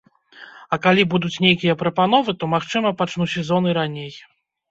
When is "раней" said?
3.79-4.11